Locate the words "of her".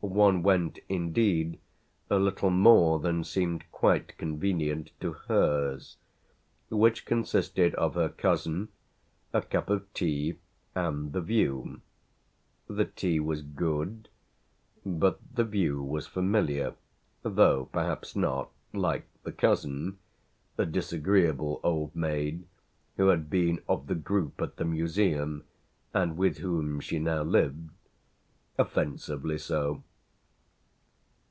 7.74-8.08